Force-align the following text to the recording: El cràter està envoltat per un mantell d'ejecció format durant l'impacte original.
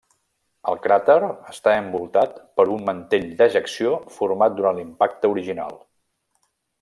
El 0.69 0.79
cràter 0.85 1.17
està 1.27 1.73
envoltat 1.81 2.33
per 2.61 2.65
un 2.77 2.81
mantell 2.89 3.29
d'ejecció 3.43 3.93
format 4.19 4.57
durant 4.61 4.81
l'impacte 4.81 5.35
original. 5.39 5.81